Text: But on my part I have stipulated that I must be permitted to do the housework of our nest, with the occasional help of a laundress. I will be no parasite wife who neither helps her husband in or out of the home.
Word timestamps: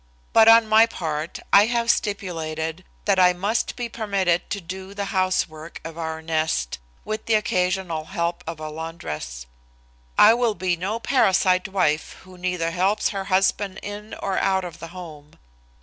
But 0.33 0.47
on 0.47 0.67
my 0.67 0.87
part 0.87 1.39
I 1.53 1.67
have 1.67 1.91
stipulated 1.91 2.83
that 3.05 3.19
I 3.19 3.33
must 3.33 3.75
be 3.75 3.87
permitted 3.87 4.49
to 4.49 4.59
do 4.59 4.95
the 4.95 5.05
housework 5.13 5.79
of 5.83 5.95
our 5.95 6.23
nest, 6.23 6.79
with 7.05 7.27
the 7.27 7.35
occasional 7.35 8.05
help 8.05 8.43
of 8.47 8.59
a 8.59 8.69
laundress. 8.71 9.45
I 10.17 10.33
will 10.33 10.55
be 10.55 10.75
no 10.75 10.99
parasite 10.99 11.67
wife 11.67 12.13
who 12.23 12.35
neither 12.35 12.71
helps 12.71 13.09
her 13.09 13.25
husband 13.25 13.79
in 13.83 14.15
or 14.15 14.39
out 14.39 14.63
of 14.63 14.79
the 14.79 14.87
home. 14.87 15.33